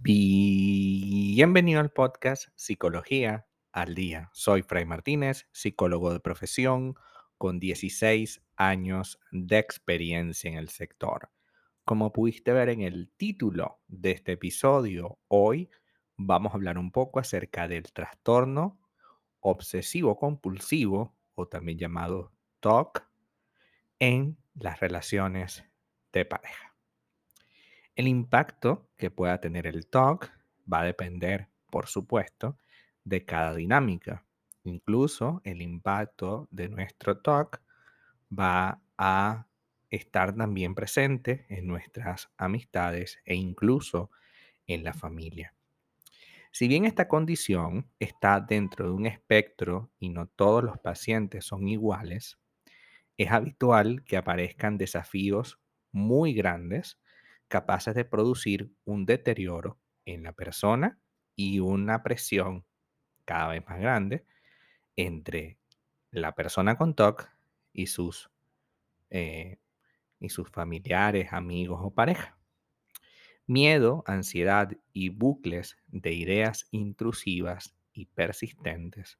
Bienvenido 0.00 1.80
al 1.80 1.90
podcast 1.90 2.48
Psicología 2.56 3.46
al 3.72 3.94
Día. 3.94 4.30
Soy 4.32 4.62
Fray 4.62 4.84
Martínez, 4.84 5.46
psicólogo 5.52 6.12
de 6.12 6.20
profesión 6.20 6.94
con 7.36 7.60
16 7.60 8.42
años 8.56 9.20
de 9.30 9.58
experiencia 9.58 10.50
en 10.50 10.58
el 10.58 10.68
sector. 10.68 11.30
Como 11.84 12.12
pudiste 12.12 12.52
ver 12.52 12.70
en 12.70 12.82
el 12.82 13.10
título 13.16 13.80
de 13.86 14.10
este 14.10 14.32
episodio, 14.32 15.18
hoy 15.28 15.70
vamos 16.16 16.52
a 16.52 16.56
hablar 16.56 16.76
un 16.76 16.90
poco 16.90 17.20
acerca 17.20 17.68
del 17.68 17.92
trastorno 17.92 18.80
obsesivo 19.40 20.18
compulsivo 20.18 21.16
o 21.34 21.46
también 21.48 21.78
llamado 21.78 22.32
TOC 22.60 23.07
en 23.98 24.36
las 24.54 24.80
relaciones 24.80 25.64
de 26.12 26.24
pareja. 26.24 26.74
El 27.94 28.08
impacto 28.08 28.88
que 28.96 29.10
pueda 29.10 29.40
tener 29.40 29.66
el 29.66 29.86
TOC 29.86 30.30
va 30.72 30.80
a 30.80 30.84
depender, 30.84 31.48
por 31.70 31.86
supuesto, 31.86 32.58
de 33.04 33.24
cada 33.24 33.54
dinámica. 33.54 34.24
Incluso 34.64 35.40
el 35.44 35.62
impacto 35.62 36.46
de 36.50 36.68
nuestro 36.68 37.18
TOC 37.18 37.60
va 38.36 38.80
a 38.96 39.46
estar 39.90 40.34
también 40.36 40.74
presente 40.74 41.46
en 41.48 41.66
nuestras 41.66 42.30
amistades 42.36 43.18
e 43.24 43.34
incluso 43.34 44.10
en 44.66 44.84
la 44.84 44.92
familia. 44.92 45.54
Si 46.52 46.68
bien 46.68 46.84
esta 46.84 47.08
condición 47.08 47.90
está 47.98 48.40
dentro 48.40 48.86
de 48.86 48.92
un 48.92 49.06
espectro 49.06 49.90
y 49.98 50.10
no 50.10 50.26
todos 50.26 50.62
los 50.62 50.78
pacientes 50.78 51.44
son 51.44 51.68
iguales, 51.68 52.38
es 53.18 53.30
habitual 53.30 54.04
que 54.04 54.16
aparezcan 54.16 54.78
desafíos 54.78 55.60
muy 55.92 56.32
grandes 56.32 56.98
capaces 57.48 57.94
de 57.94 58.04
producir 58.04 58.70
un 58.84 59.04
deterioro 59.06 59.78
en 60.06 60.22
la 60.22 60.32
persona 60.32 60.98
y 61.36 61.60
una 61.60 62.02
presión 62.02 62.64
cada 63.24 63.48
vez 63.48 63.66
más 63.66 63.80
grande 63.80 64.24
entre 64.96 65.58
la 66.10 66.34
persona 66.34 66.76
con 66.76 66.94
TOC 66.94 67.28
y 67.72 67.86
sus, 67.86 68.30
eh, 69.10 69.58
y 70.20 70.30
sus 70.30 70.50
familiares, 70.50 71.32
amigos 71.32 71.80
o 71.82 71.90
pareja. 71.90 72.38
Miedo, 73.46 74.04
ansiedad 74.06 74.70
y 74.92 75.08
bucles 75.08 75.76
de 75.86 76.12
ideas 76.12 76.68
intrusivas 76.70 77.74
y 77.92 78.06
persistentes 78.06 79.18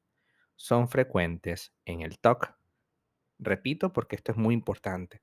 son 0.55 0.89
frecuentes 0.89 1.73
en 1.85 2.01
el 2.01 2.19
TOC. 2.19 2.58
Repito 3.39 3.93
porque 3.93 4.15
esto 4.15 4.31
es 4.33 4.37
muy 4.37 4.53
importante. 4.53 5.21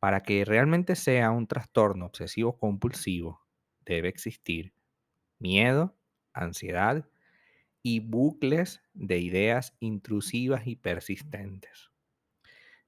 Para 0.00 0.22
que 0.22 0.44
realmente 0.44 0.96
sea 0.96 1.30
un 1.30 1.46
trastorno 1.46 2.06
obsesivo 2.06 2.58
compulsivo, 2.58 3.46
debe 3.84 4.08
existir 4.08 4.74
miedo, 5.38 5.96
ansiedad 6.32 7.08
y 7.82 8.00
bucles 8.00 8.82
de 8.94 9.18
ideas 9.20 9.76
intrusivas 9.80 10.66
y 10.66 10.76
persistentes. 10.76 11.90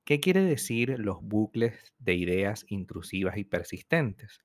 ¿Qué 0.04 0.18
quiere 0.20 0.40
decir 0.42 0.98
los 0.98 1.22
bucles 1.22 1.94
de 1.98 2.14
ideas 2.14 2.64
intrusivas 2.68 3.36
y 3.36 3.44
persistentes? 3.44 4.42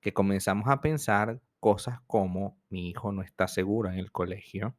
Que 0.00 0.12
comenzamos 0.12 0.68
a 0.68 0.80
pensar 0.82 1.40
cosas 1.60 2.00
como 2.06 2.60
mi 2.68 2.90
hijo 2.90 3.12
no 3.12 3.22
está 3.22 3.48
seguro 3.48 3.90
en 3.90 3.98
el 3.98 4.12
colegio, 4.12 4.76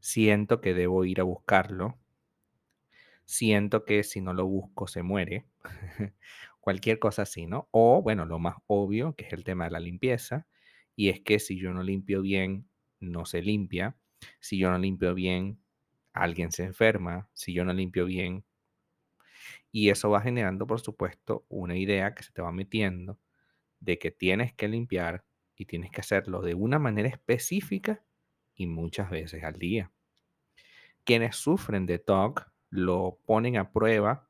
siento 0.00 0.60
que 0.60 0.74
debo 0.74 1.04
ir 1.04 1.20
a 1.20 1.24
buscarlo, 1.24 1.98
siento 3.26 3.84
que 3.84 4.02
si 4.04 4.20
no 4.20 4.32
lo 4.32 4.46
busco 4.46 4.86
se 4.86 5.02
muere, 5.02 5.46
cualquier 6.60 6.98
cosa 6.98 7.22
así, 7.22 7.46
¿no? 7.46 7.68
O 7.72 8.02
bueno, 8.02 8.24
lo 8.24 8.38
más 8.38 8.56
obvio, 8.66 9.14
que 9.14 9.26
es 9.26 9.32
el 9.32 9.44
tema 9.44 9.64
de 9.66 9.72
la 9.72 9.80
limpieza, 9.80 10.46
y 10.96 11.10
es 11.10 11.20
que 11.20 11.38
si 11.38 11.58
yo 11.58 11.72
no 11.74 11.82
limpio 11.82 12.22
bien, 12.22 12.68
no 13.00 13.26
se 13.26 13.42
limpia. 13.42 13.96
Si 14.40 14.58
yo 14.58 14.70
no 14.70 14.78
limpio 14.78 15.14
bien, 15.14 15.60
alguien 16.14 16.50
se 16.52 16.64
enferma. 16.64 17.28
Si 17.34 17.52
yo 17.52 17.64
no 17.64 17.72
limpio 17.74 18.06
bien. 18.06 18.44
Y 19.70 19.90
eso 19.90 20.08
va 20.08 20.22
generando, 20.22 20.66
por 20.66 20.80
supuesto, 20.80 21.44
una 21.48 21.76
idea 21.76 22.14
que 22.14 22.22
se 22.22 22.32
te 22.32 22.40
va 22.40 22.50
metiendo 22.50 23.20
de 23.80 23.98
que 23.98 24.10
tienes 24.10 24.54
que 24.54 24.68
limpiar 24.68 25.24
y 25.54 25.66
tienes 25.66 25.90
que 25.90 26.00
hacerlo 26.00 26.40
de 26.40 26.54
una 26.54 26.78
manera 26.78 27.08
específica 27.08 28.02
y 28.54 28.66
muchas 28.66 29.10
veces 29.10 29.44
al 29.44 29.58
día. 29.58 29.92
Quienes 31.04 31.36
sufren 31.36 31.86
de 31.86 31.98
TOC 31.98 32.50
lo 32.70 33.18
ponen 33.26 33.56
a 33.56 33.72
prueba 33.72 34.28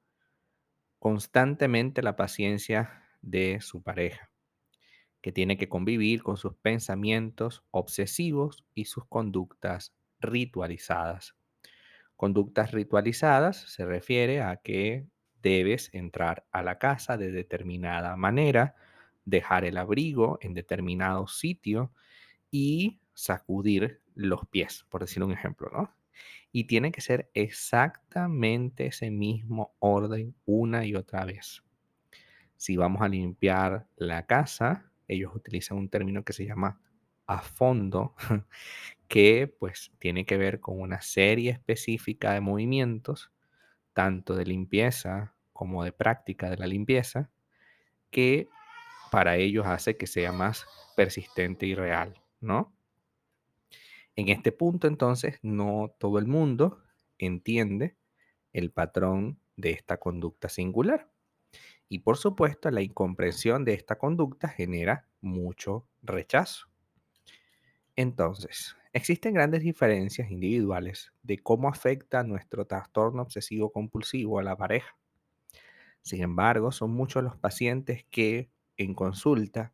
constantemente 0.98 2.02
la 2.02 2.16
paciencia 2.16 3.02
de 3.22 3.60
su 3.60 3.82
pareja 3.82 4.30
que 5.26 5.32
tiene 5.32 5.56
que 5.56 5.68
convivir 5.68 6.22
con 6.22 6.36
sus 6.36 6.54
pensamientos 6.54 7.64
obsesivos 7.72 8.64
y 8.74 8.84
sus 8.84 9.06
conductas 9.06 9.92
ritualizadas. 10.20 11.34
Conductas 12.14 12.70
ritualizadas 12.70 13.56
se 13.56 13.84
refiere 13.84 14.40
a 14.40 14.56
que 14.58 15.08
debes 15.42 15.90
entrar 15.92 16.46
a 16.52 16.62
la 16.62 16.78
casa 16.78 17.16
de 17.16 17.32
determinada 17.32 18.16
manera, 18.16 18.76
dejar 19.24 19.64
el 19.64 19.78
abrigo 19.78 20.38
en 20.42 20.54
determinado 20.54 21.26
sitio 21.26 21.92
y 22.52 23.00
sacudir 23.12 24.02
los 24.14 24.46
pies, 24.46 24.86
por 24.88 25.00
decir 25.00 25.24
un 25.24 25.32
ejemplo, 25.32 25.70
¿no? 25.72 25.92
Y 26.52 26.64
tiene 26.64 26.92
que 26.92 27.00
ser 27.00 27.30
exactamente 27.34 28.86
ese 28.86 29.10
mismo 29.10 29.74
orden 29.78 30.34
una 30.44 30.84
y 30.84 30.94
otra 30.94 31.24
vez. 31.24 31.62
Si 32.56 32.76
vamos 32.76 33.02
a 33.02 33.08
limpiar 33.08 33.86
la 33.96 34.26
casa, 34.26 34.90
ellos 35.08 35.34
utilizan 35.34 35.78
un 35.78 35.88
término 35.88 36.24
que 36.24 36.32
se 36.32 36.46
llama 36.46 36.80
a 37.26 37.42
fondo, 37.42 38.14
que 39.08 39.54
pues 39.58 39.92
tiene 39.98 40.24
que 40.24 40.36
ver 40.36 40.60
con 40.60 40.80
una 40.80 41.02
serie 41.02 41.50
específica 41.50 42.32
de 42.32 42.40
movimientos, 42.40 43.30
tanto 43.92 44.34
de 44.34 44.46
limpieza 44.46 45.34
como 45.52 45.84
de 45.84 45.92
práctica 45.92 46.50
de 46.50 46.56
la 46.56 46.66
limpieza, 46.66 47.30
que 48.10 48.48
para 49.10 49.36
ellos 49.36 49.66
hace 49.66 49.96
que 49.96 50.06
sea 50.06 50.32
más 50.32 50.66
persistente 50.96 51.66
y 51.66 51.74
real, 51.74 52.20
¿no? 52.40 52.75
En 54.16 54.28
este 54.30 54.50
punto 54.50 54.86
entonces 54.86 55.38
no 55.42 55.94
todo 55.98 56.18
el 56.18 56.26
mundo 56.26 56.82
entiende 57.18 57.96
el 58.52 58.72
patrón 58.72 59.38
de 59.56 59.70
esta 59.70 59.98
conducta 59.98 60.48
singular. 60.48 61.10
Y 61.88 62.00
por 62.00 62.16
supuesto, 62.16 62.70
la 62.70 62.82
incomprensión 62.82 63.64
de 63.64 63.74
esta 63.74 63.96
conducta 63.96 64.48
genera 64.48 65.06
mucho 65.20 65.86
rechazo. 66.02 66.68
Entonces, 67.94 68.76
existen 68.92 69.34
grandes 69.34 69.62
diferencias 69.62 70.30
individuales 70.30 71.12
de 71.22 71.38
cómo 71.38 71.68
afecta 71.68 72.22
nuestro 72.24 72.66
trastorno 72.66 73.22
obsesivo 73.22 73.70
compulsivo 73.70 74.38
a 74.38 74.42
la 74.42 74.56
pareja. 74.56 74.96
Sin 76.02 76.22
embargo, 76.22 76.72
son 76.72 76.90
muchos 76.90 77.22
los 77.22 77.36
pacientes 77.36 78.04
que 78.10 78.50
en 78.76 78.94
consulta 78.94 79.72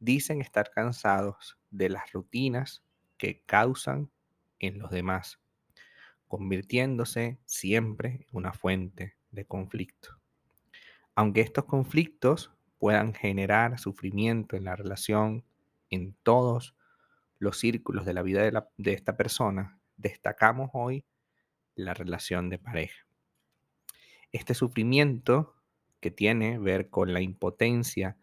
dicen 0.00 0.40
estar 0.40 0.70
cansados 0.70 1.58
de 1.70 1.88
las 1.88 2.12
rutinas 2.12 2.82
que 3.18 3.42
causan 3.44 4.10
en 4.58 4.78
los 4.78 4.90
demás, 4.90 5.40
convirtiéndose 6.26 7.38
siempre 7.44 8.08
en 8.08 8.26
una 8.32 8.52
fuente 8.52 9.16
de 9.30 9.44
conflicto. 9.44 10.18
Aunque 11.14 11.40
estos 11.40 11.64
conflictos 11.64 12.52
puedan 12.78 13.12
generar 13.12 13.78
sufrimiento 13.78 14.56
en 14.56 14.64
la 14.64 14.76
relación, 14.76 15.44
en 15.90 16.14
todos 16.22 16.76
los 17.38 17.58
círculos 17.58 18.06
de 18.06 18.14
la 18.14 18.22
vida 18.22 18.42
de, 18.42 18.62
de 18.76 18.92
esta 18.92 19.16
persona, 19.16 19.80
destacamos 19.96 20.70
hoy 20.72 21.04
la 21.74 21.94
relación 21.94 22.50
de 22.50 22.58
pareja. 22.58 23.06
Este 24.32 24.54
sufrimiento 24.54 25.56
que 26.00 26.10
tiene 26.10 26.58
ver 26.58 26.90
con 26.90 27.12
la 27.12 27.20
impotencia, 27.20 28.16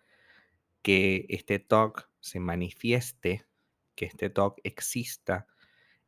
que 0.81 1.25
este 1.29 1.59
TOC 1.59 2.09
se 2.19 2.39
manifieste, 2.39 3.45
que 3.95 4.05
este 4.05 4.29
TOC 4.29 4.59
exista, 4.63 5.47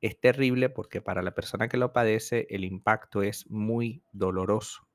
es 0.02 0.20
terrible 0.20 0.70
porque 0.70 1.02
para 1.02 1.22
la 1.22 1.34
persona 1.34 1.68
que 1.68 1.78
lo 1.78 1.92
padece 1.92 2.46
el 2.50 2.64
impacto 2.64 3.24
es 3.24 3.50
muy 3.50 4.04
doloroso. 4.12 4.88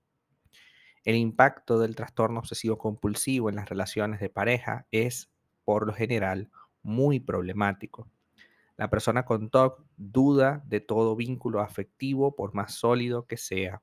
El 1.05 1.17
impacto 1.17 1.81
del 1.81 1.97
trastorno 1.97 2.39
obsesivo 2.39 2.79
compulsivo 2.79 3.49
en 3.49 3.57
las 3.57 3.69
relaciones 3.69 4.21
de 4.21 4.29
pareja 4.29 4.87
es, 4.93 5.33
por 5.65 5.87
lo 5.87 5.93
general, 5.93 6.51
muy 6.83 7.19
problemático. 7.19 8.09
La 8.77 8.89
persona 8.89 9.25
con 9.25 9.51
TOC 9.51 9.85
duda 9.97 10.63
de 10.67 10.81
todo 10.81 11.17
vínculo 11.17 11.61
afectivo 11.61 12.37
por 12.37 12.55
más 12.55 12.75
sólido 12.75 13.27
que 13.27 13.37
sea. 13.37 13.83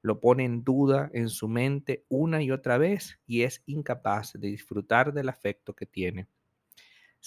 Lo 0.00 0.20
pone 0.20 0.44
en 0.44 0.64
duda 0.64 1.10
en 1.12 1.28
su 1.28 1.48
mente 1.48 2.04
una 2.08 2.42
y 2.42 2.50
otra 2.50 2.78
vez 2.78 3.20
y 3.26 3.42
es 3.42 3.62
incapaz 3.66 4.32
de 4.32 4.48
disfrutar 4.48 5.12
del 5.12 5.28
afecto 5.28 5.74
que 5.74 5.86
tiene. 5.86 6.28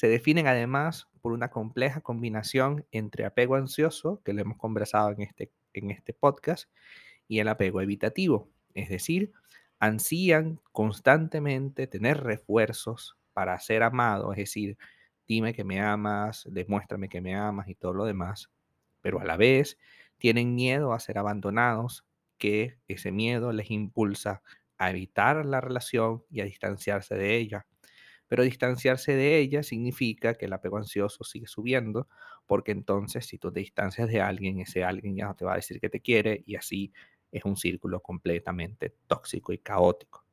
Se 0.02 0.08
definen 0.08 0.48
además 0.48 1.08
por 1.22 1.32
una 1.32 1.52
compleja 1.52 2.02
combinación 2.02 2.88
entre 2.92 3.24
apego 3.24 3.54
ansioso, 3.54 4.20
que 4.26 4.34
lo 4.34 4.42
hemos 4.42 4.58
conversado 4.58 5.12
en 5.12 5.22
este, 5.22 5.52
en 5.74 5.92
este 5.92 6.12
podcast, 6.12 6.72
y 7.28 7.38
el 7.38 7.48
apego 7.48 7.82
evitativo, 7.82 8.50
Es 8.74 8.90
decir, 8.90 9.32
ansían 9.78 10.60
constantemente 10.72 11.86
tener 11.86 12.20
refuerzos 12.24 13.16
para 13.34 13.60
ser 13.60 13.84
amado, 13.84 14.32
es 14.32 14.40
decir, 14.40 14.76
dime 15.28 15.54
que 15.54 15.64
me 15.64 15.80
amas, 15.80 16.48
demuéstrame 16.50 17.08
que 17.08 17.22
me 17.22 17.36
amas 17.36 17.68
y 17.68 17.76
todo 17.76 17.94
lo 17.94 18.06
demás, 18.06 18.50
pero 19.02 19.20
a 19.20 19.24
la 19.24 19.38
vez 19.38 19.78
tienen 20.18 20.56
miedo 20.56 20.94
a 20.94 21.00
ser 21.00 21.20
abandonados, 21.20 22.06
que 22.40 22.80
ese 22.88 23.12
miedo 23.12 23.52
les 23.52 23.70
impulsa 23.70 24.42
a 24.80 24.90
evitar 24.90 25.46
la 25.46 25.62
relación 25.62 26.24
y 26.32 26.42
a 26.42 26.46
distanciarse 26.46 27.14
de 27.14 27.38
ella. 27.38 27.68
Pero 28.32 28.44
distanciarse 28.44 29.14
de 29.14 29.40
ella 29.40 29.62
significa 29.62 30.36
que 30.36 30.46
el 30.46 30.54
apego 30.54 30.78
ansioso 30.78 31.26
sigue 31.26 31.48
subiendo, 31.48 32.08
porque 32.48 32.72
entonces 32.72 33.26
si 33.26 33.38
tú 33.38 33.52
te 33.52 33.60
distancias 33.60 34.08
de 34.08 34.22
alguien, 34.22 34.62
ese 34.62 34.86
alguien 34.86 35.18
ya 35.18 35.26
no 35.26 35.36
te 35.36 35.44
va 35.44 35.52
a 35.52 35.56
decir 35.58 35.82
que 35.82 35.90
te 35.90 36.00
quiere 36.00 36.42
y 36.46 36.56
así 36.56 36.94
es 37.34 37.44
un 37.44 37.58
círculo 37.58 38.00
completamente 38.00 38.96
tóxico 39.08 39.52
y 39.52 39.58
caótico. 39.58 40.26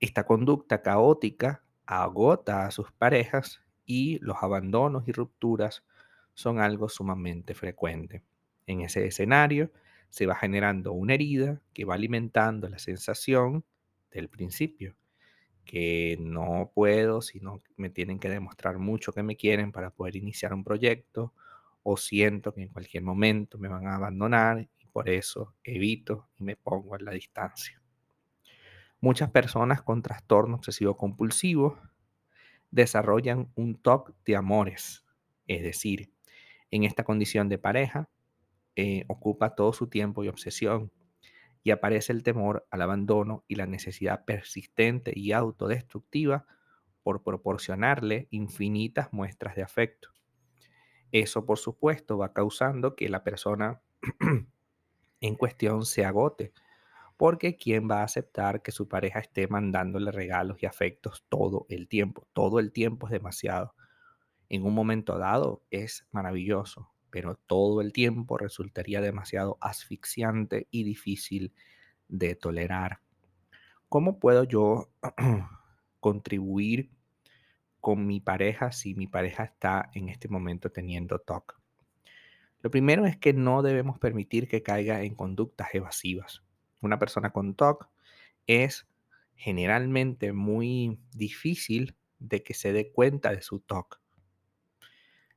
Esta 0.00 0.26
conducta 0.26 0.82
caótica 0.82 1.62
agota 1.86 2.66
a 2.66 2.72
sus 2.72 2.90
parejas 2.90 3.62
y 3.86 4.18
los 4.18 4.38
abandonos 4.40 5.06
y 5.06 5.12
rupturas 5.12 5.84
son 6.32 6.58
algo 6.58 6.88
sumamente 6.88 7.54
frecuente. 7.54 8.24
En 8.66 8.80
ese 8.80 9.06
escenario 9.06 9.70
se 10.08 10.26
va 10.26 10.34
generando 10.34 10.92
una 10.92 11.14
herida 11.14 11.62
que 11.74 11.84
va 11.84 11.94
alimentando 11.94 12.68
la 12.68 12.80
sensación 12.80 13.64
del 14.10 14.28
principio, 14.28 14.96
que 15.64 16.16
no 16.20 16.70
puedo, 16.74 17.22
sino 17.22 17.62
me 17.76 17.90
tienen 17.90 18.18
que 18.18 18.28
demostrar 18.28 18.78
mucho 18.78 19.12
que 19.12 19.22
me 19.22 19.36
quieren 19.36 19.72
para 19.72 19.90
poder 19.90 20.16
iniciar 20.16 20.52
un 20.52 20.64
proyecto, 20.64 21.32
o 21.82 21.96
siento 21.96 22.52
que 22.52 22.62
en 22.62 22.68
cualquier 22.68 23.02
momento 23.02 23.58
me 23.58 23.68
van 23.68 23.86
a 23.86 23.96
abandonar 23.96 24.68
y 24.78 24.86
por 24.86 25.08
eso 25.08 25.54
evito 25.62 26.28
y 26.38 26.44
me 26.44 26.56
pongo 26.56 26.94
a 26.94 26.98
la 26.98 27.12
distancia. 27.12 27.80
Muchas 29.00 29.30
personas 29.30 29.82
con 29.82 30.00
trastorno 30.00 30.56
obsesivo 30.56 30.96
compulsivo 30.96 31.78
desarrollan 32.70 33.50
un 33.54 33.76
TOC 33.76 34.14
de 34.24 34.36
amores, 34.36 35.04
es 35.46 35.62
decir, 35.62 36.10
en 36.70 36.84
esta 36.84 37.04
condición 37.04 37.48
de 37.48 37.58
pareja 37.58 38.08
eh, 38.76 39.04
ocupa 39.06 39.54
todo 39.54 39.72
su 39.72 39.88
tiempo 39.88 40.24
y 40.24 40.28
obsesión 40.28 40.90
y 41.64 41.70
aparece 41.70 42.12
el 42.12 42.22
temor 42.22 42.68
al 42.70 42.82
abandono 42.82 43.42
y 43.48 43.54
la 43.56 43.66
necesidad 43.66 44.26
persistente 44.26 45.12
y 45.16 45.32
autodestructiva 45.32 46.46
por 47.02 47.22
proporcionarle 47.22 48.28
infinitas 48.30 49.12
muestras 49.12 49.56
de 49.56 49.62
afecto. 49.62 50.10
Eso, 51.10 51.46
por 51.46 51.58
supuesto, 51.58 52.18
va 52.18 52.34
causando 52.34 52.94
que 52.94 53.08
la 53.08 53.24
persona 53.24 53.80
en 55.20 55.34
cuestión 55.36 55.86
se 55.86 56.04
agote, 56.04 56.52
porque 57.16 57.56
¿quién 57.56 57.88
va 57.90 58.00
a 58.00 58.04
aceptar 58.04 58.60
que 58.60 58.72
su 58.72 58.86
pareja 58.86 59.20
esté 59.20 59.48
mandándole 59.48 60.10
regalos 60.12 60.62
y 60.62 60.66
afectos 60.66 61.24
todo 61.30 61.64
el 61.70 61.88
tiempo? 61.88 62.28
Todo 62.34 62.58
el 62.58 62.72
tiempo 62.72 63.06
es 63.06 63.12
demasiado. 63.12 63.74
En 64.50 64.66
un 64.66 64.74
momento 64.74 65.16
dado 65.18 65.62
es 65.70 66.06
maravilloso, 66.10 66.93
pero 67.14 67.36
todo 67.36 67.80
el 67.80 67.92
tiempo 67.92 68.38
resultaría 68.38 69.00
demasiado 69.00 69.56
asfixiante 69.60 70.66
y 70.72 70.82
difícil 70.82 71.54
de 72.08 72.34
tolerar. 72.34 72.98
¿Cómo 73.88 74.18
puedo 74.18 74.42
yo 74.42 74.90
contribuir 76.00 76.90
con 77.80 78.04
mi 78.04 78.18
pareja 78.18 78.72
si 78.72 78.96
mi 78.96 79.06
pareja 79.06 79.44
está 79.44 79.92
en 79.94 80.08
este 80.08 80.26
momento 80.26 80.72
teniendo 80.72 81.20
TOC? 81.20 81.56
Lo 82.62 82.72
primero 82.72 83.06
es 83.06 83.16
que 83.16 83.32
no 83.32 83.62
debemos 83.62 84.00
permitir 84.00 84.48
que 84.48 84.64
caiga 84.64 85.02
en 85.02 85.14
conductas 85.14 85.72
evasivas. 85.72 86.42
Una 86.80 86.98
persona 86.98 87.30
con 87.30 87.54
TOC 87.54 87.88
es 88.48 88.88
generalmente 89.36 90.32
muy 90.32 90.98
difícil 91.12 91.94
de 92.18 92.42
que 92.42 92.54
se 92.54 92.72
dé 92.72 92.90
cuenta 92.90 93.30
de 93.30 93.40
su 93.40 93.60
TOC 93.60 94.02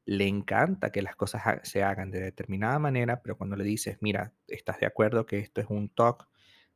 le 0.08 0.26
encanta 0.26 0.90
que 0.90 1.02
las 1.02 1.18
cosas 1.18 1.44
se 1.64 1.84
hagan 1.84 2.12
de 2.12 2.22
determinada 2.22 2.80
manera, 2.80 3.22
pero 3.22 3.38
cuando 3.38 3.58
le 3.58 3.66
dices, 3.66 3.98
mira, 4.00 4.32
¿estás 4.48 4.80
de 4.80 4.86
acuerdo 4.86 5.26
que 5.26 5.40
esto 5.40 5.60
es 5.60 5.68
un 5.70 5.90
TOC, 5.90 6.30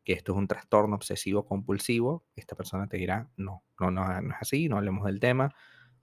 que 0.04 0.12
esto 0.12 0.34
es 0.34 0.38
un 0.38 0.50
trastorno 0.50 0.98
obsesivo 0.98 1.46
compulsivo? 1.46 2.26
Esta 2.36 2.58
persona 2.58 2.88
te 2.88 2.98
dirá, 2.98 3.30
no, 3.38 3.64
no, 3.80 3.90
no, 3.90 4.22
no 4.22 4.32
es 4.32 4.42
así, 4.42 4.68
no 4.68 4.78
hablemos 4.78 5.06
del 5.06 5.22
tema, 5.22 5.56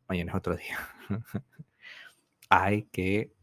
mañana 0.09 0.33
es 0.33 0.37
otro 0.39 0.57
día. 0.57 0.79
Hay 2.49 2.85
que 2.85 3.35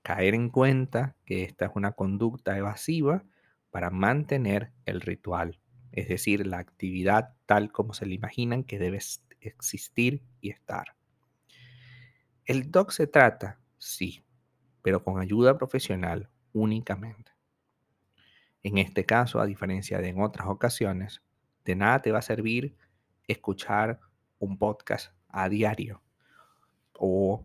caer 0.00 0.34
en 0.34 0.48
cuenta 0.48 1.14
que 1.26 1.44
esta 1.44 1.66
es 1.66 1.72
una 1.74 1.92
conducta 1.92 2.56
evasiva 2.56 3.22
para 3.70 3.90
mantener 3.90 4.72
el 4.86 5.02
ritual, 5.02 5.60
es 5.92 6.08
decir, 6.08 6.46
la 6.46 6.56
actividad 6.56 7.34
tal 7.44 7.70
como 7.70 7.92
se 7.92 8.06
le 8.06 8.14
imaginan 8.14 8.64
que 8.64 8.78
debe 8.78 8.98
existir 9.40 10.22
y 10.40 10.48
estar. 10.48 10.95
El 12.46 12.70
TOC 12.70 12.92
se 12.92 13.08
trata, 13.08 13.58
sí, 13.76 14.24
pero 14.80 15.02
con 15.02 15.20
ayuda 15.20 15.58
profesional 15.58 16.30
únicamente. 16.52 17.32
En 18.62 18.78
este 18.78 19.04
caso, 19.04 19.40
a 19.40 19.46
diferencia 19.46 19.98
de 19.98 20.10
en 20.10 20.20
otras 20.20 20.46
ocasiones, 20.46 21.22
de 21.64 21.74
nada 21.74 22.02
te 22.02 22.12
va 22.12 22.20
a 22.20 22.22
servir 22.22 22.76
escuchar 23.26 23.98
un 24.38 24.58
podcast 24.58 25.12
a 25.26 25.48
diario 25.48 26.04
o 26.92 27.44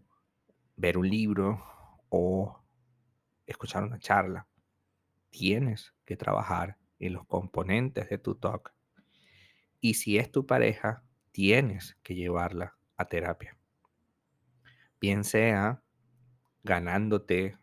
ver 0.76 1.00
un 1.00 1.10
libro 1.10 1.66
o 2.10 2.62
escuchar 3.48 3.84
una 3.84 3.98
charla. 3.98 4.46
Tienes 5.32 5.96
que 6.06 6.16
trabajar 6.16 6.78
en 7.00 7.14
los 7.14 7.26
componentes 7.26 8.08
de 8.08 8.20
tu 8.20 8.36
TOC. 8.36 8.72
Y 9.80 9.96
si 9.96 10.20
es 10.20 10.32
tu 10.32 10.46
pareja, 10.46 11.04
tienes 11.32 11.98
que 12.04 12.14
llevarla 12.14 12.78
a 12.98 13.06
terapia 13.06 13.58
bien 15.02 15.24
sea 15.24 15.82
ganándote 16.64 17.58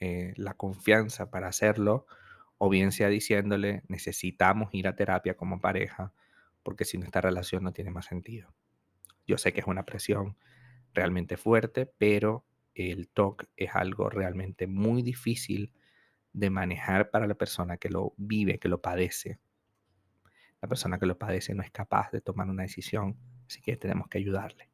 eh, 0.00 0.34
la 0.36 0.54
confianza 0.54 1.30
para 1.30 1.48
hacerlo, 1.48 2.06
o 2.58 2.68
bien 2.68 2.92
sea 2.92 3.08
diciéndole 3.08 3.82
necesitamos 3.88 4.68
ir 4.72 4.86
a 4.86 4.94
terapia 4.94 5.34
como 5.34 5.60
pareja, 5.60 6.12
porque 6.62 6.84
si 6.84 6.98
no 6.98 7.06
esta 7.06 7.22
relación 7.22 7.64
no 7.64 7.72
tiene 7.72 7.90
más 7.90 8.06
sentido. 8.06 8.54
Yo 9.26 9.38
sé 9.38 9.52
que 9.52 9.60
es 9.60 9.66
una 9.66 9.84
presión 9.84 10.36
realmente 10.92 11.36
fuerte, 11.38 11.86
pero 11.86 12.44
el 12.74 13.08
TOC 13.08 13.44
es 13.56 13.74
algo 13.74 14.10
realmente 14.10 14.66
muy 14.66 15.02
difícil 15.02 15.72
de 16.32 16.50
manejar 16.50 17.10
para 17.10 17.26
la 17.26 17.34
persona 17.34 17.78
que 17.78 17.88
lo 17.88 18.12
vive, 18.16 18.58
que 18.58 18.68
lo 18.68 18.82
padece. 18.82 19.38
La 20.60 20.68
persona 20.68 20.98
que 20.98 21.06
lo 21.06 21.16
padece 21.16 21.54
no 21.54 21.62
es 21.62 21.70
capaz 21.70 22.10
de 22.10 22.20
tomar 22.20 22.48
una 22.48 22.62
decisión, 22.64 23.16
así 23.46 23.62
que 23.62 23.76
tenemos 23.76 24.08
que 24.08 24.18
ayudarle. 24.18 24.73